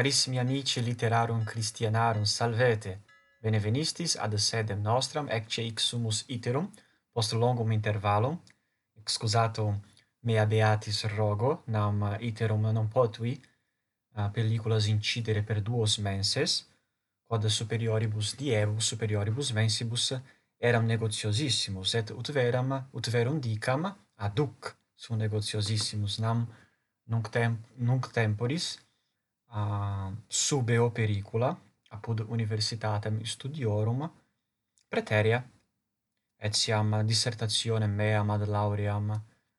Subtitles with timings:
[0.00, 3.02] Carissimi amici literarum Christianarum, salvete!
[3.38, 6.70] Benevenistis ad sedem nostram, ecce ixumus iterum,
[7.12, 8.38] post longum intervallum,
[8.96, 9.66] excusato
[10.24, 16.64] mea beatis rogo, nam iterum non potui uh, pelliculas incidere per duos menses,
[17.26, 20.14] quod superioribus diebus superioribus mensibus
[20.56, 23.84] eram negociosissimus, et ut veram, ut verum dicam,
[24.16, 26.46] aduc sum negociosissimus, nam
[27.04, 28.78] nunc, tem nunc temporis,
[29.54, 31.50] uh, sub eo pericula
[31.96, 34.00] apud universitatem studiorum
[34.88, 35.40] preteria
[36.48, 39.06] etiam dissertationem meam ad lauream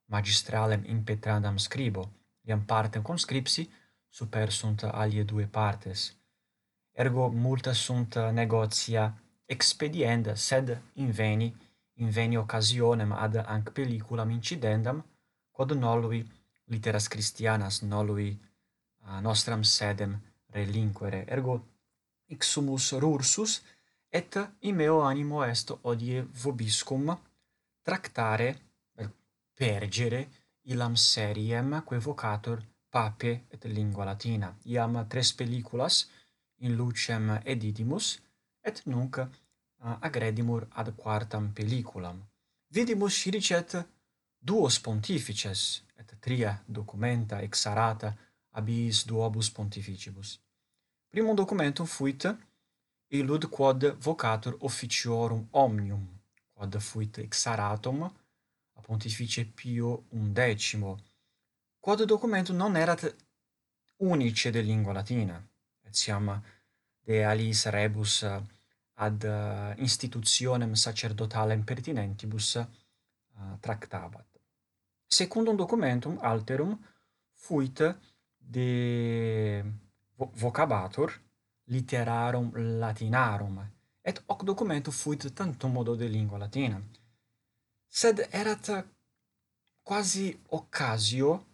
[0.06, 2.04] magistralem impetrandam scribo
[2.48, 3.70] iam partem conscripsi
[4.10, 6.16] super sunt alie due partes.
[6.92, 9.06] Ergo multa sunt negotia
[9.46, 11.56] expedienda sed inveni
[11.94, 15.06] inveni occasionem ad anc pelliculam incidendam
[15.52, 16.22] quod nollui
[16.66, 18.40] litteras Christianas nollui
[19.02, 21.26] a nostram sedem relinquere.
[21.28, 21.56] Ergo
[22.28, 23.62] ixumus rursus
[24.10, 27.18] et in meo animo est odie vobiscum
[27.84, 28.50] tractare
[29.56, 30.22] pergere
[30.72, 34.56] ilam seriem quae vocator pape et lingua latina.
[34.66, 36.08] Iam tres pelliculas
[36.58, 38.20] in lucem edidimus
[38.62, 39.18] et nunc
[40.08, 42.18] agredimur ad quartam pelliculam.
[42.74, 43.76] Vidimus siricet
[44.40, 48.14] duos pontifices et tria documenta exarata
[48.52, 50.40] abis duobus pontificibus.
[51.10, 52.26] Primum documentum fuit
[53.10, 56.08] illud quod vocatur officiorum omnium,
[56.54, 60.98] quod fuit exaratum a pontifice Pio undecimo,
[61.80, 63.16] quod documentum non erat
[63.98, 65.42] unice de lingua latina,
[65.84, 66.42] et siam
[67.06, 68.24] de alis rebus
[68.94, 69.24] ad
[69.78, 74.26] institutionem sacerdotalem pertinentibus uh, tractabat.
[75.08, 76.80] Secundum documentum alterum
[77.34, 77.80] fuit
[78.52, 79.64] de
[80.44, 81.10] vocabatur
[81.72, 83.56] literarum latinarum,
[84.02, 86.82] et hoc documento fuit tantum modo de lingua latina.
[87.88, 88.86] Sed erat
[89.82, 91.46] quasi occasio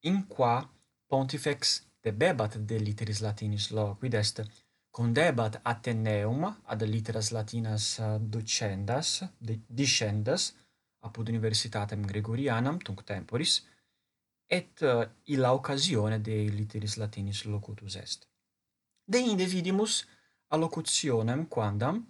[0.00, 0.70] in qua
[1.06, 4.42] pontifex debebat de litteris latinis loquid est
[4.90, 10.54] condebat Ateneum ad litteras latinas docendas, de, discendas,
[11.00, 13.66] apud universitatem Gregorianam, tunc temporis,
[14.48, 18.28] et uh, illa occasione de litteris latinis locutus est.
[19.06, 20.06] De inde vidimus
[20.50, 22.00] allocutionem quandam,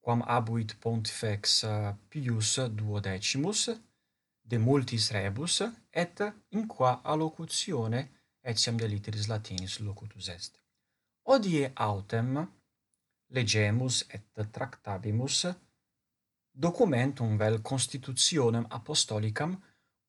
[0.00, 3.70] quam abuit pontifex uh, Pius duodecimus,
[4.44, 5.62] de multis rebus,
[5.92, 8.08] et in qua allocutione
[8.42, 10.58] etiam de litteris latinis locutus est.
[11.24, 12.46] Odie autem
[13.30, 15.46] legemus et tractabimus
[16.52, 19.56] documentum vel constitutionem apostolicam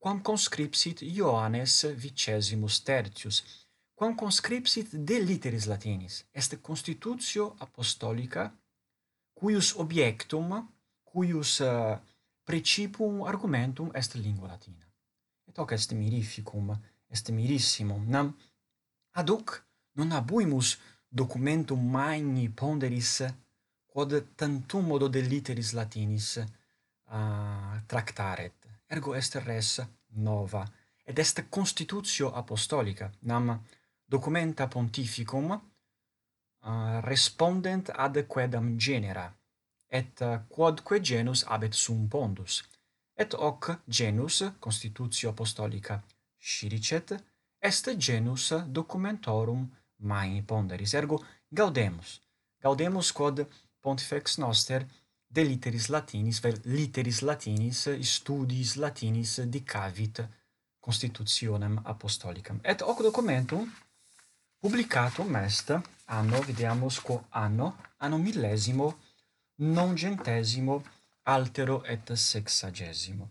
[0.03, 3.37] quam conscripsit Ioannes vicesimus tertius,
[3.95, 8.51] quam conscripsit de literis latinis, est constitutio apostolica,
[9.33, 10.67] cuius objectum,
[11.05, 14.85] cuius uh, argumentum est lingua latina.
[15.47, 16.77] Et hoc est mirificum,
[17.09, 18.33] est mirissimum, nam
[19.13, 19.63] ad hoc
[19.95, 23.23] non abuimus documentum magni ponderis
[23.87, 26.39] quod tantum modo de literis latinis
[27.07, 28.62] uh, tractaret
[28.93, 29.81] ergo est res
[30.15, 30.63] nova,
[31.05, 33.59] et est constitutio apostolica, nam
[34.05, 39.27] documenta pontificum uh, respondent ad quedam genera,
[39.89, 42.61] et uh, quodque genus habet sum pondus,
[43.17, 46.01] et hoc genus constitutio apostolica.
[46.37, 47.15] Sciricet,
[47.59, 49.65] est genus documentorum
[50.09, 52.19] mai ponderis, ergo gaudemus,
[52.61, 53.47] gaudemus quod
[53.81, 54.85] pontifex noster
[55.33, 60.21] de literis latinis ver literis latinis studiis latinis dicavit
[60.79, 62.59] constitutionem apostolicam.
[62.63, 63.69] Et hoc documentum
[64.61, 65.71] publicatum est
[66.05, 68.87] anno videamus quo anno anno millesimo
[69.57, 70.83] nongentesimo
[71.23, 73.29] altero et sexagesimo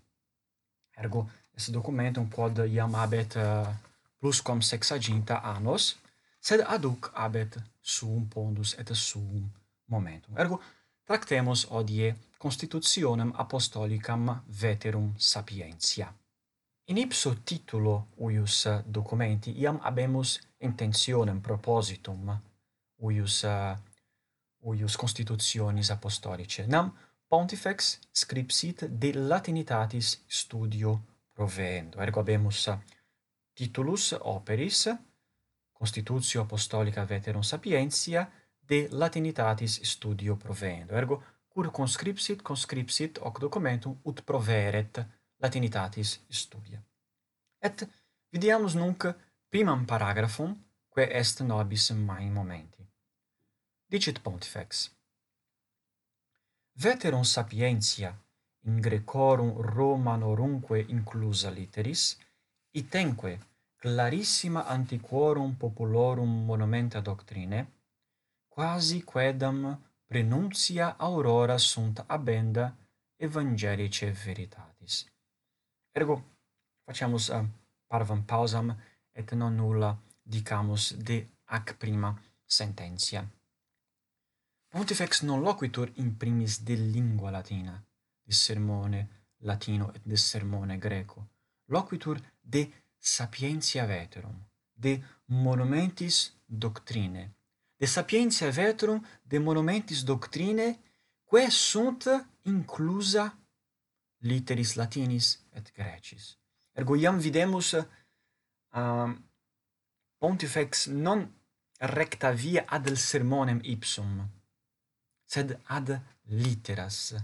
[0.96, 3.68] ergo est documentum quod iam habet eh, uh,
[4.18, 5.96] plusquam sexaginta annos
[6.40, 9.44] sed aduc habet sum pondus et suum
[9.88, 10.38] momentum.
[10.38, 10.60] Ergo
[11.04, 16.14] Tractemus hodie Constitutionem Apostolicam Veterum Sapientia.
[16.86, 18.64] In ipso titulo uius
[18.94, 22.38] documenti iam habemus intentionem propositum
[22.98, 23.78] uius uh,
[24.62, 26.92] uius constitutionis apostolicae nam
[27.28, 31.00] pontifex scripsit de latinitatis studio
[31.34, 32.68] provendo ergo habemus
[33.54, 34.88] titulus operis
[35.72, 38.26] constitutio apostolica veterum sapientia
[38.66, 40.94] de latinitatis studio provendo.
[40.94, 45.06] Ergo, cur conscripsit, conscripsit hoc documentum, ut proveret
[45.36, 46.82] latinitatis studia.
[47.58, 47.88] Et
[48.30, 49.06] vidiamus nunc
[49.48, 50.56] primam paragrafum,
[50.88, 52.86] quae est nobis mai momenti.
[53.86, 54.90] Dicit Pontifex.
[56.72, 58.16] Veteron sapientia
[58.64, 62.16] in Grecorum Romanorumque inclusa literis,
[62.70, 63.38] itenque
[63.76, 67.66] clarissima antiquorum populorum monumenta doctrine,
[68.54, 72.76] quasi quedam prenuntia aurora sunt abenda
[73.16, 75.06] evangelice veritatis.
[75.92, 76.22] Ergo,
[76.84, 77.48] faciamus eh, uh,
[77.86, 78.76] parvam pausam
[79.12, 83.26] et non nulla dicamus de ac prima sententia.
[84.68, 87.84] Pontifex non loquitur in primis de lingua latina,
[88.22, 89.08] de sermone
[89.38, 91.28] latino et de sermone greco,
[91.66, 94.36] loquitur de sapientia veterum,
[94.72, 97.30] de monumentis doctrine,
[97.82, 100.78] de sapientia veterum de monumentis doctrine,
[101.24, 102.04] quae sunt
[102.42, 103.38] inclusa
[104.18, 106.38] literis latinis et grecis.
[106.78, 109.10] Ergo iam videmus uh,
[110.18, 111.26] pontifex non
[111.78, 114.30] recta via ad sermonem ipsum,
[115.26, 115.90] sed ad
[116.38, 117.16] literas,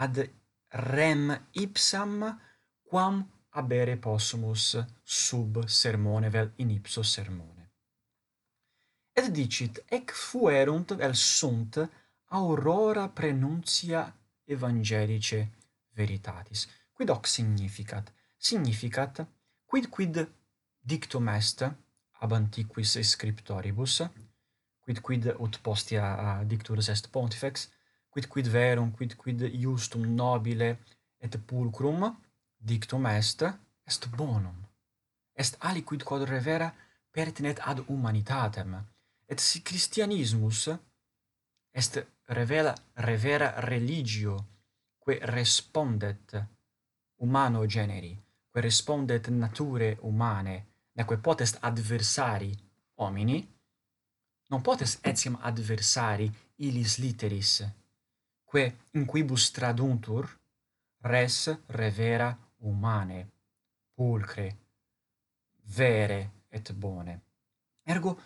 [0.00, 0.24] ad
[0.68, 2.40] rem ipsam
[2.88, 3.20] quam
[3.50, 7.59] abere possumus sub sermone vel in ipso sermone
[9.20, 11.76] et dicit ec fuerunt vel sunt
[12.38, 14.02] aurora prenuntia
[14.44, 15.40] evangelice
[15.92, 16.68] veritatis.
[16.92, 18.12] Quid hoc significat?
[18.36, 19.26] Significat
[19.66, 20.16] quid quid
[20.80, 21.62] dictum est
[22.22, 23.96] ab antiquis scriptoribus
[24.80, 27.68] quid quid ut postia dicturus est pontifex
[28.08, 30.78] quid quid verum quid quid justum nobile
[31.18, 32.16] et pulcrum
[32.56, 33.42] dictum est
[33.84, 34.58] est bonum
[35.34, 36.72] est aliquid quod revera
[37.10, 38.72] pertinet ad humanitatem
[39.30, 40.68] et si Christianismus
[41.70, 44.34] est revela revera religio
[44.98, 46.46] quae respondet
[47.20, 48.12] humano generi
[48.50, 50.56] quae respondet nature humane,
[50.92, 52.52] neque potest adversari
[52.96, 53.38] homini
[54.48, 57.52] non potest etiam adversari illis literis
[58.42, 60.26] quae in quibus traduntur
[61.02, 63.30] res revera humane,
[63.94, 64.56] pulcre
[65.62, 67.20] vere et bone.
[67.84, 68.18] Ergo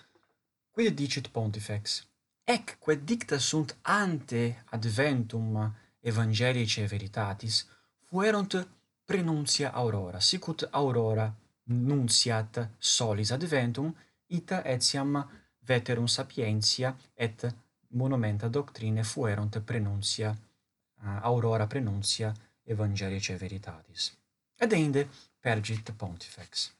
[0.75, 2.05] Quid dicit Pontifex?
[2.43, 7.65] Ec quae dicta sunt ante adventum evangelice veritatis,
[8.01, 8.69] fuerunt
[9.05, 11.33] prenuncia aurora, sicut aurora
[11.63, 13.95] nunciat solis adventum,
[14.27, 15.31] ita etiam
[15.61, 17.55] veterum sapientia et
[17.91, 20.37] monumenta doctrine fuerunt prenuncia
[21.21, 22.35] aurora prenuncia
[22.65, 24.13] evangelice veritatis.
[24.57, 26.74] Ed ende pergit pontifex.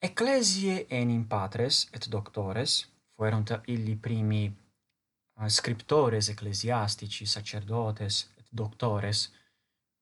[0.00, 2.86] Ecclesiae enim patres et doctores,
[3.16, 9.32] fuerunt illi primi eh, scriptores ecclesiastici, sacerdotes et doctores,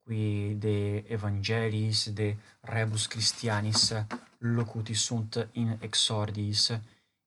[0.05, 3.95] qui de evangelis, de rebus Christianis
[4.39, 6.79] locuti sunt in exordiis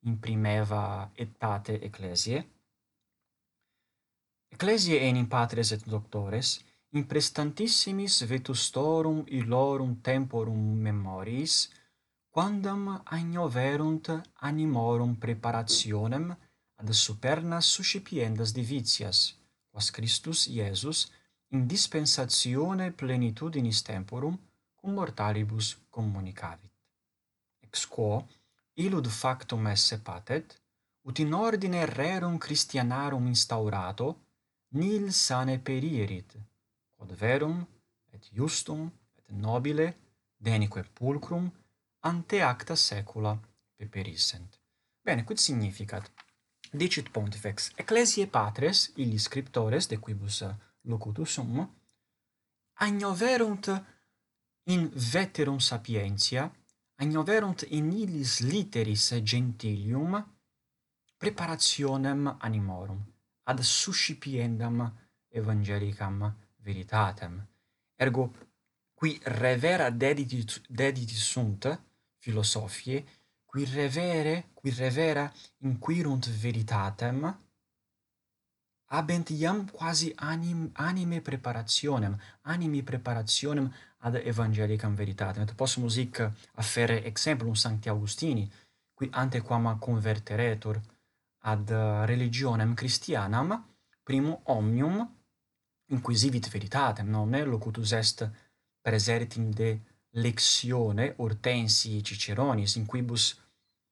[0.06, 2.46] in primeva etate ecclesiae.
[4.54, 6.60] Ecclesiae enim patres et doctores,
[6.94, 11.68] in prestantissimis vetustorum illorum temporum memoriis,
[12.30, 14.08] quandam agnoverunt
[14.48, 16.38] animorum preparationem
[16.80, 19.36] ad supernas suscipiendas divitias,
[19.72, 21.12] quas Christus Iesus
[21.50, 24.38] in dispensatione plenitudinis temporum
[24.76, 26.72] cum mortalibus communicavit.
[27.66, 28.28] Ex quo
[28.76, 30.56] illud factum esse patet,
[31.02, 34.08] ut in ordine rerum Christianarum instaurato,
[34.70, 36.38] nil sane perierit,
[36.96, 37.58] quod verum
[38.14, 39.88] et justum et nobile
[40.38, 41.52] denique pulcrum
[42.00, 43.40] ante acta saecula
[43.76, 44.60] peperissent.
[45.02, 46.12] Bene, quid significat?
[46.72, 50.46] Dicit pontifex, ecclesiae patres, illi scriptores, de quibus
[50.82, 51.78] locutus sum,
[52.74, 53.86] agnoverunt
[54.64, 56.54] in veterum sapientia,
[56.96, 60.38] agnoverunt in illis literis gentilium
[61.18, 63.02] preparationem animorum,
[63.44, 64.94] ad suscipiendam
[65.28, 67.48] evangelicam veritatem.
[67.96, 68.32] Ergo,
[68.94, 71.89] qui revera dedit, dedit sunt,
[72.20, 73.06] philosophiae,
[73.46, 77.38] qui revere, qui revera inquirunt veritatem,
[78.92, 85.44] habent iam quasi anim, anime preparationem, animi preparationem ad evangelicam veritatem.
[85.44, 86.22] Et possumus hic
[86.56, 88.50] affere exemplum Sancti Augustini,
[88.94, 90.80] qui antequam converteretur
[91.40, 91.70] ad
[92.06, 93.66] religionem Christianam,
[94.04, 95.08] primum omnium
[95.90, 98.30] inquisivit veritatem, non locutus est
[98.82, 99.80] preseritim de
[100.12, 103.40] lectione Hortensii Ciceronis in quibus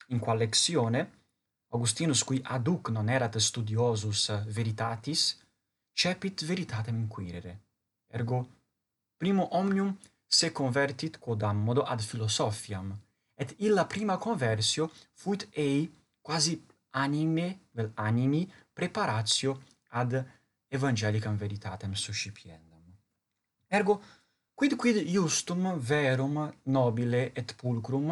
[0.08, 1.16] in qual lectione
[1.70, 5.38] Augustinus qui aduc non erat studiosus veritatis
[5.94, 7.66] cepit veritatem inquirere.
[8.08, 8.48] Ergo
[9.18, 12.98] primo omnium se convertit quodam modo ad philosophiam
[13.36, 20.26] et illa prima conversio fuit ei quasi anime vel animi preparatio ad
[20.68, 22.84] evangelicam veritatem suscipiendam.
[23.68, 24.02] Ergo
[24.58, 28.10] Quid quid iustum verum nobile et pulcrum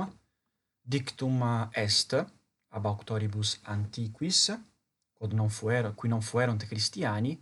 [0.79, 2.13] dictum est
[2.69, 4.53] ab auctoribus antiquis
[5.17, 7.33] quod non fuero qui non fuerunt Christiani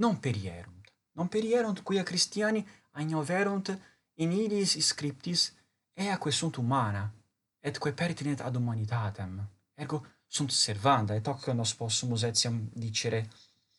[0.00, 0.94] non perierunt.
[1.12, 3.78] Non perierunt quia Christiani agnoverunt
[4.14, 5.52] in illis scriptis
[5.92, 7.12] eaque sunt humana
[7.60, 9.46] et quae pertinet ad humanitatem.
[9.74, 13.28] Ergo sunt servanda et hoc nos possumus etiam dicere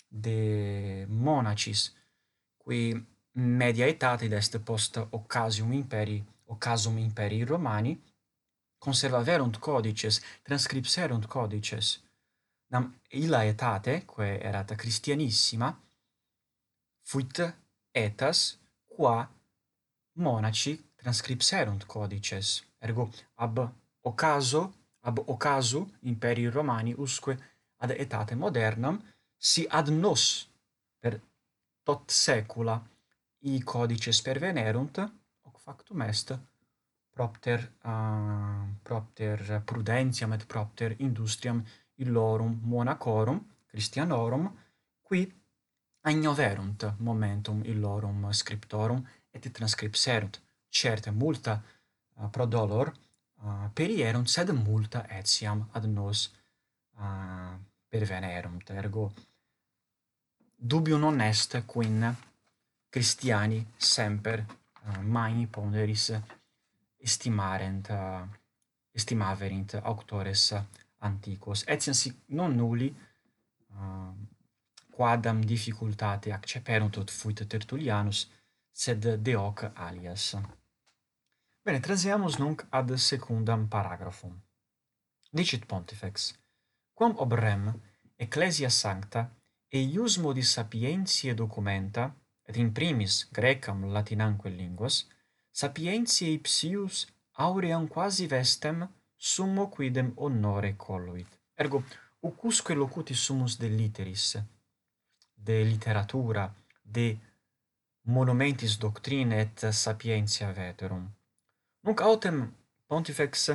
[0.08, 1.92] de monacis
[2.58, 8.04] qui media aetate est post occasium imperii occasum imperii Romani
[8.78, 12.02] conservaverunt codices transcripserunt codices.
[12.68, 15.82] Nam illa aetate quae erat Christianissima
[17.02, 17.56] fuit
[17.92, 19.30] etas qua
[20.14, 22.64] monaci transcripserunt codices.
[22.80, 27.38] Ergo ab occaso ab occasu imperii Romani usque
[27.78, 29.02] ad aetate modernam
[29.38, 30.50] si ad nos
[31.00, 31.22] per
[31.84, 32.93] tot saecula
[33.44, 34.98] i codices pervenerunt
[35.42, 36.34] hoc factum est
[37.14, 41.64] propter uh, propter prudentiam et propter industriam
[41.96, 44.52] illorum monacorum Christianorum
[45.02, 45.34] qui
[46.02, 50.42] agnoverunt momentum illorum scriptorum et transcripserunt.
[50.70, 51.62] Certe multa
[52.16, 52.94] uh, pro dolor
[53.42, 56.32] uh, perierunt sed multa etiam ad nos
[56.98, 57.54] uh,
[57.90, 59.12] pervenerunt ergo
[60.56, 62.16] dubium non est quin
[62.94, 66.22] Christiani semper eh, uh, magni ponderis eh,
[66.98, 68.28] estimarent uh, eh,
[68.92, 70.54] estimaverint auctores
[71.00, 72.96] antiquos etiam si non nulli
[73.74, 74.14] uh,
[74.92, 78.30] quadam difficultate acceperunt ut fuit Tertullianus
[78.72, 80.38] sed de hoc alias
[81.64, 84.34] Bene, transiamus nunc ad secundam paragrafum.
[85.32, 86.34] Dicit Pontifex,
[86.94, 87.72] quam ob rem
[88.16, 89.22] ecclesia sancta
[89.72, 92.12] eius modis sapientiae documenta
[92.54, 95.08] et in primis Grecam Latinamque linguas,
[95.52, 101.28] sapientiae ipsius auream quasi vestem summo quidem honore colluit.
[101.58, 101.84] Ergo,
[102.22, 104.38] ucusque locuti sumus de literis,
[105.36, 107.18] de literatura, de
[108.04, 111.08] monumentis doctrine et sapientia veterum.
[111.84, 112.54] Nunc autem
[112.88, 113.52] pontifex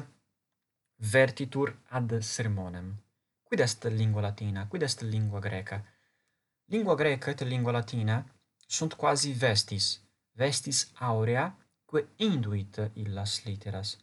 [0.99, 2.97] vertitur ad sermonem.
[3.45, 5.83] Quid est lingua latina, quid est lingua greca?
[6.67, 8.25] Lingua greca et lingua latina
[8.69, 10.01] sunt quasi vestis,
[10.37, 11.49] vestis aurea,
[11.87, 13.97] quae induit illas litteras.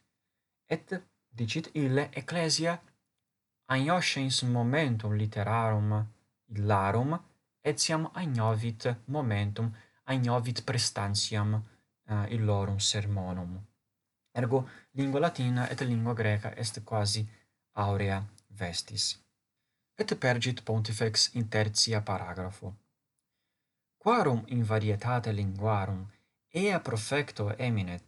[0.70, 0.94] Et,
[1.30, 2.80] dicit ille, ecclesia
[3.68, 5.94] agnoscens momentum literarum
[6.48, 7.18] illarum,
[7.64, 9.72] etiam agnovit momentum,
[10.06, 13.58] agnovit prestantiam uh, illorum sermonum.
[14.36, 17.26] Ergo, lingua latina et lingua greca est quasi
[17.74, 18.24] aurea
[18.60, 19.20] vestis.
[19.98, 22.74] Et pergit pontifex in tertia paragrafo.
[24.06, 26.08] Quarum in varietate linguarum
[26.50, 28.04] ea profecto eminet,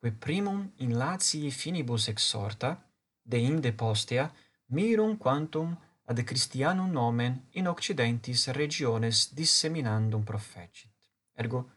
[0.00, 2.70] qui primum in latii finibus exhorta,
[3.22, 4.26] deinde postea,
[4.74, 5.70] mirum quantum
[6.04, 10.90] ad Christianum nomen in occidentis regiones disseminandum profecit.
[11.32, 11.70] Ergo,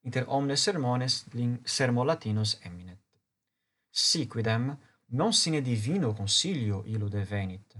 [0.00, 2.98] inter omnes sermones lin sermo latinos eminet.
[3.90, 4.76] Siquidem,
[5.10, 7.76] non sine divino consilio illo venit,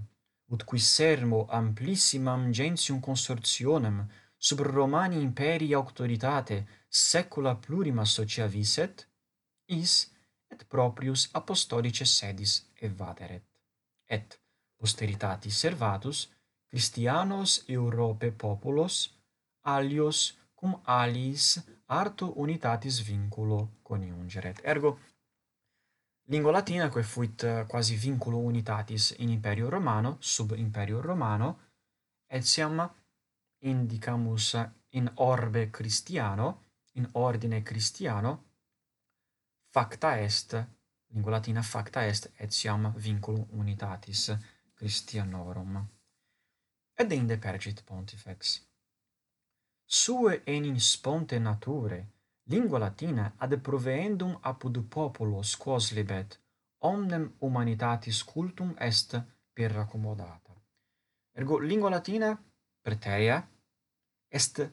[0.47, 9.07] ut qui sermo amplissimam gentium consortionem sub Romani imperii auctoritate saecula plurima socia viset,
[9.65, 10.11] is
[10.51, 13.43] et proprius apostolice sedis evaderet.
[14.05, 14.39] Et
[14.77, 16.29] posteritatis servatus
[16.69, 19.09] Christianos Europe populos
[19.63, 24.61] alios cum aliis arto unitatis vinculo coniungeret.
[24.63, 24.99] Ergo
[26.27, 31.59] lingua latina quae fuit eh, quasi vinculo unitatis in imperio romano sub imperio romano
[32.27, 32.89] etiam
[33.65, 34.53] indicamus
[34.89, 38.43] in orbe Christiano, in ordine Christiano,
[39.69, 40.67] facta est,
[41.07, 44.37] lingua latina facta est, etiam vinculum unitatis
[44.73, 45.89] Christianorum.
[46.93, 48.61] Ed inde pergit pontifex.
[49.85, 51.99] Sue enim sponte nature,
[52.43, 56.39] lingua latina ad proveendum apud populos quos libet,
[56.79, 59.21] omnem humanitatis cultum est
[59.53, 60.45] per accommodata
[61.37, 62.41] Ergo lingua latina,
[62.81, 63.45] preteria,
[64.35, 64.71] est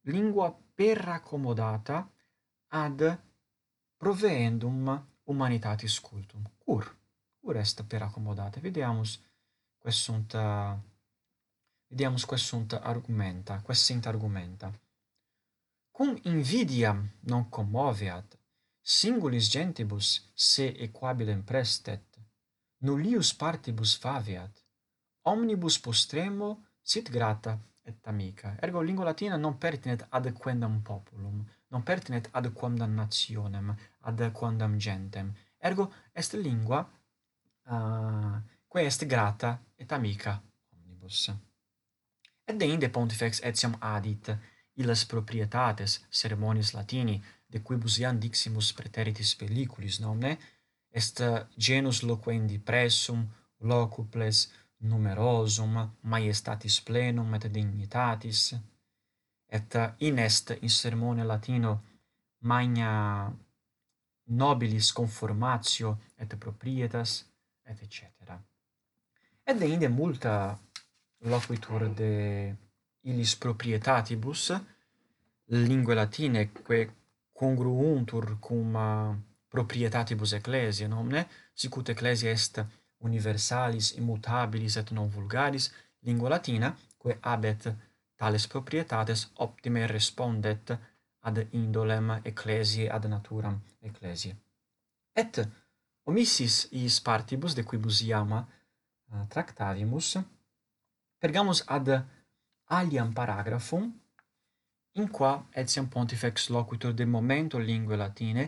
[0.00, 2.12] lingua per accommodata
[2.68, 3.22] ad
[3.96, 6.42] proveendum humanitatis cultum.
[6.58, 6.98] Cur,
[7.40, 8.60] cur est per accommodata.
[8.60, 9.22] Videamus
[9.78, 10.34] quae sunt
[11.86, 14.72] videamus quae sunt argumenta, quae sint argumenta.
[15.90, 18.38] Cum invidiam non commoveat,
[18.80, 22.18] singulis gentibus se equabilem prestet,
[22.76, 24.64] nullius partibus faviat,
[25.20, 28.56] omnibus postremo sit grata et amica.
[28.60, 34.76] Ergo lingua latina non pertinet ad quendam populum, non pertinet ad quondam nationem, ad quondam
[34.76, 35.32] gentem.
[35.58, 36.80] Ergo est lingua
[37.70, 41.32] uh, quae est grata et amica omnibus.
[42.44, 44.30] Et deinde pontifex etiam adit,
[44.74, 47.20] illas proprietates ceremonies latini,
[47.50, 50.36] de quibus iam diximus preteritis pelliculis nomne,
[50.90, 51.22] est
[51.56, 53.26] genus loquendi pressum,
[53.60, 54.48] locuples,
[54.80, 58.54] numerosum maiestatis plenum et dignitatis.
[59.48, 61.80] Et in est in sermone latino
[62.40, 63.32] magna
[64.26, 67.26] nobilis conformatio et proprietas
[67.66, 68.40] et cetera.
[69.46, 70.58] Et de inde multa
[71.20, 72.54] loquitur de
[73.02, 74.52] illis proprietatibus
[75.48, 76.88] lingue latine quae
[77.32, 78.76] congruuntur cum
[79.48, 82.60] proprietatibus ecclesiae nomne sic ut ecclesia est
[83.00, 85.70] universalis, immutabilis et non vulgaris,
[86.06, 87.68] lingua latina, quae habet
[88.16, 90.72] tales proprietates optime respondet
[91.28, 94.36] ad indolem ecclesiae ad naturam ecclesiae.
[95.16, 95.40] Et
[96.04, 98.44] omissis iis partibus de quibus iam uh,
[99.12, 100.18] eh, tractavimus,
[101.20, 101.88] pergamus ad
[102.78, 103.90] aliam paragraphum
[104.98, 108.44] in qua etiam pontifex loquitur de momento linguae latine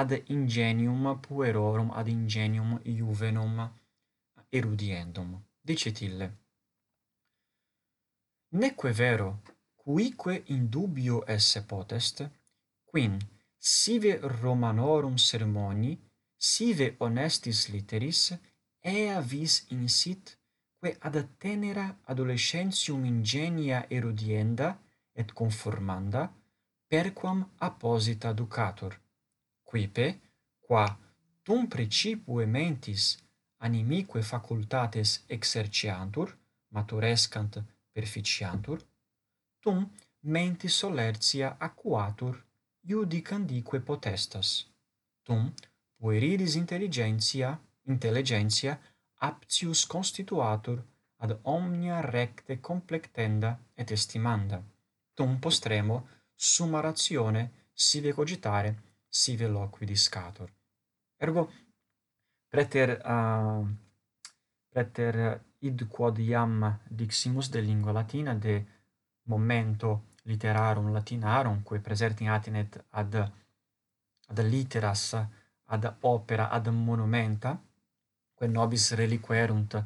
[0.00, 3.56] ad ingenium puerorum ad ingenium juvenum
[4.50, 5.30] erudiendum.
[5.60, 6.26] Dicit ille,
[8.50, 9.42] Neque vero,
[9.74, 12.30] cuique in dubio esse potest,
[12.84, 13.18] quin
[13.58, 15.92] sive Romanorum sermoni,
[16.36, 18.38] sive honestis litteris,
[18.80, 20.38] ea vis insit,
[20.80, 24.80] que ad tenera adolescentium ingenia erudienda
[25.12, 26.32] et conformanda,
[26.86, 28.98] perquam apposita ducator
[29.68, 30.06] quipe
[30.64, 30.86] qua
[31.44, 33.02] tum principue mentis
[33.66, 36.28] animique facultates exerciantur
[36.74, 37.52] maturescant
[37.92, 38.78] perficiantur
[39.62, 39.78] tum
[40.20, 42.34] mentis solertia acquatur
[42.90, 44.66] iudicandique potestas.
[45.22, 45.52] Tum
[45.98, 47.58] pueridis intelligentia
[47.94, 48.78] intelligentia
[49.28, 50.78] aptius constituatur
[51.24, 54.62] ad omnia recte complectenda et estimanda.
[55.14, 60.50] Tum postremo summa ratione sive cogitare sive loquidiscator.
[61.16, 61.50] Ergo
[62.48, 63.66] preter uh,
[64.68, 68.64] preter id quod iam diximus de lingua latina de
[69.24, 73.14] momento literarum latinarum quae presertim atinet ad
[74.28, 75.16] ad literas
[75.64, 77.58] ad opera ad monumenta
[78.34, 79.82] quae nobis reliquerunt uh,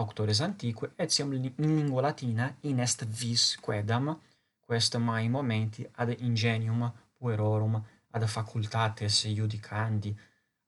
[0.00, 4.18] auctores antiquae etiam in lingua latina in est vis quedam
[4.60, 7.74] quest mai momenti ad ingenium puerorum
[8.16, 10.14] ad facultates iudicandi,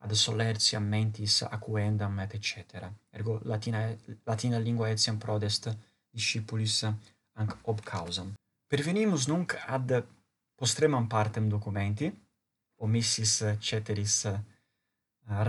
[0.05, 2.93] ad solertiam mentis acuendam et cetera.
[3.11, 3.81] Ergo Latina,
[4.25, 5.71] Latina lingua etiam prodest
[6.13, 8.35] discipulis anc ob causam.
[8.69, 10.05] Pervenimus nunc ad
[10.55, 12.13] postremam partem documenti,
[12.85, 14.29] omissis ceteris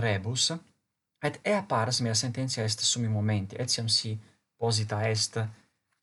[0.00, 0.50] rebus,
[1.20, 4.18] et ea pars mea sententia est summi momenti, etiam si
[4.56, 5.36] posita est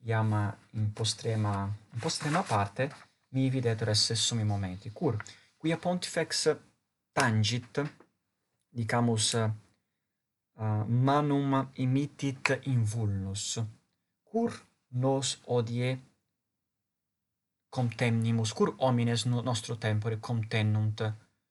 [0.06, 0.32] iam
[0.72, 2.94] in postrema, in postrema parte,
[3.34, 4.92] mi videtur esse summi momenti.
[4.92, 5.18] Cur,
[5.68, 6.48] quia pontifex
[7.12, 7.82] tangit,
[8.72, 13.60] dicamus, uh, manum imitit invulnus,
[14.24, 14.54] cur
[14.88, 15.90] nos odie
[17.70, 21.04] contemnimus, cur homines nostro tempore contennunt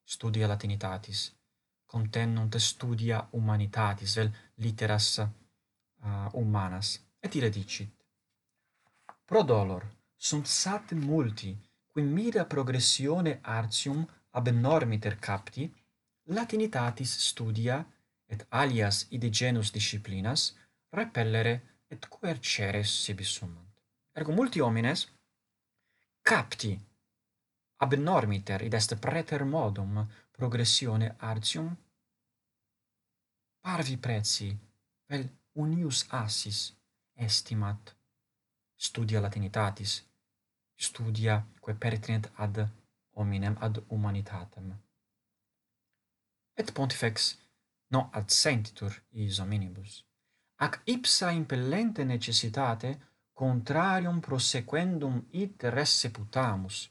[0.02, 1.37] studia latinitatis,
[1.85, 5.29] contennunt studia humanitatis, vel literas uh,
[6.05, 7.02] eh, humanas.
[7.20, 7.92] Et ire dicit,
[9.24, 9.85] pro dolor
[10.16, 11.65] sunt sat multi
[12.02, 15.72] mira progressione artium ab enormiter capti,
[16.32, 17.85] latinitatis studia,
[18.26, 20.54] et alias ide genus disciplinas,
[20.90, 23.80] repellere et coercere sibi sumant.
[24.12, 25.06] Ergo multi homines
[26.22, 26.72] capti
[27.76, 31.68] ab enormiter id est preter modum progressione artium
[33.61, 34.48] parvi preci
[35.06, 36.61] vel unius assis
[37.14, 37.94] estimat
[38.74, 39.92] studia latinitatis
[40.76, 42.68] studia quae pertinent ad
[43.16, 44.74] hominem ad humanitatem.
[46.54, 47.36] Et pontifex
[47.90, 50.04] non adsentitur is hominibus.
[50.58, 52.90] Ac ipsa impellente necessitate
[53.34, 56.90] contrarium prosequendum it resse putamus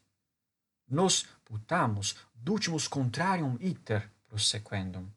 [0.87, 5.09] nos putamus ducimus contrarium iter prosequendum.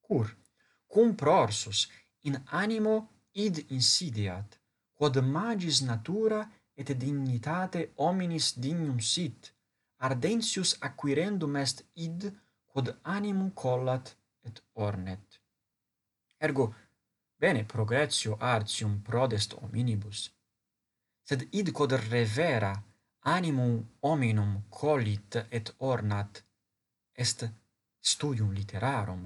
[0.00, 0.36] Cur?
[0.86, 1.88] Cum prorsus
[2.22, 4.58] in animo id insidiat
[4.94, 6.40] quod magis natura
[6.76, 9.52] et dignitate hominis dignum sit
[9.98, 12.20] ardentius acquirendum est id
[12.70, 14.06] quod animum collat
[14.46, 15.42] et ornet
[16.42, 16.74] ergo
[17.42, 20.20] bene progressio artium prodest hominibus.
[21.22, 22.72] Sed id quod revera
[23.36, 26.42] animum hominum collit et ornat
[27.14, 27.48] est
[28.00, 29.24] studium literarum.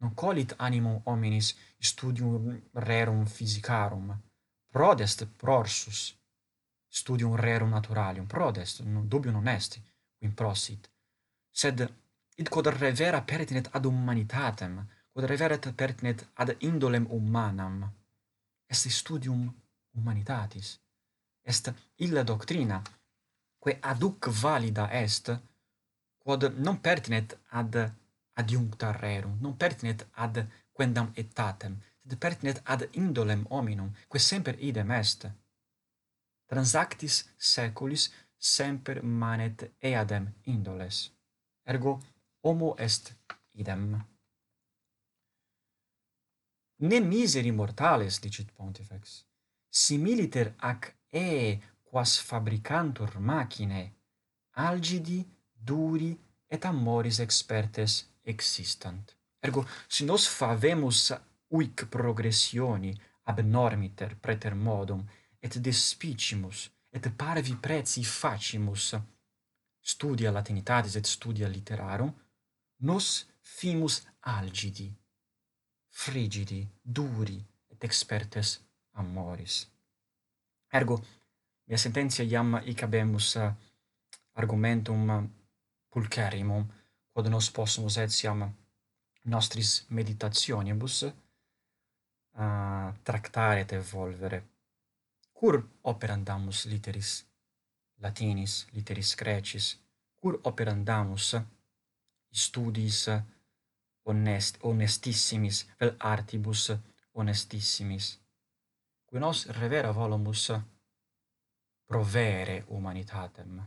[0.00, 4.06] Non collit animum hominis studium rerum physicarum
[4.74, 6.16] prodest prorsus.
[6.88, 9.80] Studium rerum naturalium, prodest, non, dubium non est,
[10.18, 10.90] in prosit,
[11.50, 11.78] sed
[12.34, 14.74] id quod revera pertinet ad humanitatem,
[15.12, 17.76] quod reveret pertinet ad indolem humanam,
[18.66, 19.42] est studium
[19.94, 20.80] humanitatis,
[21.42, 21.72] est
[22.06, 22.82] illa doctrina,
[23.58, 25.26] quae aduc valida est,
[26.18, 27.74] quod non pertinet ad
[28.40, 34.90] adiuncta rerum, non pertinet ad quendam etatem, sed pertinet ad indolem hominum, quae semper idem
[34.90, 35.26] est.
[36.46, 41.10] Transactis seculis semper manet eadem indoles.
[41.64, 42.00] Ergo
[42.42, 43.14] homo est
[43.52, 43.86] idem.
[46.76, 49.24] Ne miseri mortales, dicit Pontifex,
[49.70, 53.86] similiter ac e quas fabricantur machinae,
[54.52, 56.12] algidi, duri,
[56.48, 59.14] et amoris expertes existant.
[59.40, 61.12] Ergo, si nos favemus
[61.48, 65.04] uic progressioni abnormiter preter modum,
[65.40, 68.94] et despicimus, et parvi preci facimus,
[69.80, 72.12] studia latinitatis et studia literarum,
[72.80, 74.88] nos fimus algidi,
[75.90, 78.60] frigidi, duri, et expertes
[78.92, 79.66] amoris.
[80.72, 80.96] Ergo,
[81.66, 83.52] mea sententia iam icabemus eh,
[84.40, 85.28] argumentum
[85.90, 86.64] pulcherimum,
[87.12, 88.42] quod nos possumus etiam
[89.24, 91.04] nostris meditationibus,
[92.36, 94.42] a tractare et evolvere.
[95.32, 97.24] Cur operandamus literis
[98.04, 99.78] latinis, literis Grecis,
[100.20, 101.36] cur operandamus
[102.30, 103.08] studiis
[104.04, 106.72] honest, honestissimis, vel artibus
[107.12, 108.20] honestissimis,
[109.06, 110.52] qui nos revera volumus
[111.86, 113.62] provere humanitatem,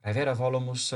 [0.00, 0.94] revera volumus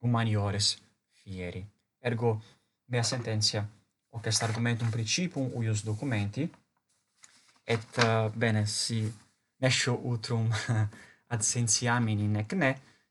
[0.00, 0.76] humaniores
[1.12, 1.66] fieri.
[2.00, 2.40] Ergo,
[2.86, 3.66] mea sententia
[4.16, 6.50] hoc est argumentum principum uius documenti
[7.64, 9.04] et uh, bene si
[9.58, 10.48] nescio utrum
[11.34, 12.70] adsensiamini nec ne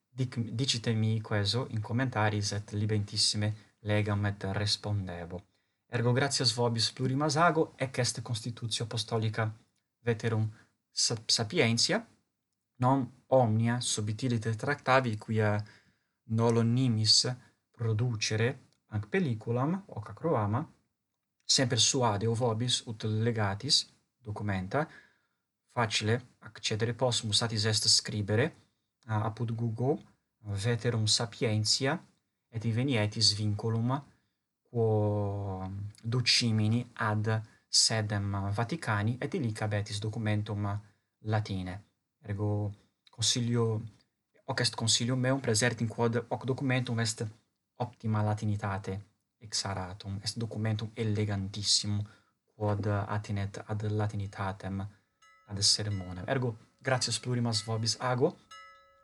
[0.09, 5.43] dic dicite mi queso in commentaris et libentissime legam et respondebo.
[5.87, 9.53] Ergo gratias vobis plurimas ago ec est constitutio apostolica
[10.01, 10.49] veterum
[10.91, 12.05] sapientia
[12.77, 15.63] non omnia subtiliter tractavi quia
[16.29, 17.35] nolo nimis
[17.71, 18.47] producere
[18.87, 20.74] anc pelliculam hoc acroama
[21.45, 23.86] semper suade o vobis ut legatis
[24.21, 24.88] documenta
[25.73, 28.53] facile accedere possumus satis est scribere
[29.05, 29.97] apud Google
[30.65, 31.99] veterum sapientia
[32.51, 34.01] et venietis vinculum
[34.69, 35.69] quo
[36.03, 40.67] ducimini ad sedem Vaticani et illic cabetis documentum
[41.31, 41.75] Latine.
[42.23, 42.71] Ergo
[43.12, 43.81] consilio
[44.45, 47.25] hoc est consilium meum presertim quod hoc documentum est
[47.77, 48.99] optima Latinitate
[49.45, 52.03] exaratum, est documentum elegantissimum,
[52.55, 54.79] quod atinet ad latinitatem,
[55.47, 56.25] ad sermonem.
[56.27, 58.36] Ergo, gratias plurimas vobis ago,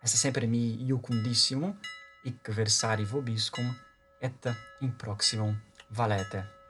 [0.01, 1.75] est semper mi iucundissimo,
[2.23, 3.69] hic versari vobiscum,
[4.21, 4.49] et
[4.81, 5.55] in proximum
[5.89, 6.60] valete.